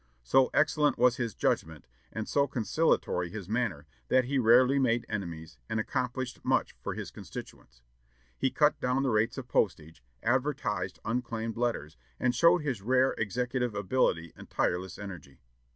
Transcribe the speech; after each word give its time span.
So 0.23 0.49
excellent 0.51 0.97
was 0.97 1.17
his 1.17 1.35
judgment, 1.35 1.85
and 2.11 2.27
so 2.27 2.47
conciliatory 2.47 3.29
his 3.29 3.47
manner, 3.47 3.85
that 4.07 4.25
he 4.25 4.39
rarely 4.39 4.79
made 4.79 5.05
enemies, 5.07 5.59
and 5.69 5.79
accomplished 5.79 6.43
much 6.43 6.75
for 6.81 6.95
his 6.95 7.11
constituents. 7.11 7.83
He 8.35 8.49
cut 8.49 8.79
down 8.79 9.03
the 9.03 9.11
rates 9.11 9.37
of 9.37 9.47
postage, 9.47 10.01
advertised 10.23 10.97
unclaimed 11.05 11.55
letters, 11.55 11.97
and 12.19 12.33
showed 12.33 12.63
his 12.63 12.81
rare 12.81 13.13
executive 13.19 13.75
ability 13.75 14.33
and 14.35 14.49
tireless 14.49 14.97
energy. 14.97 15.39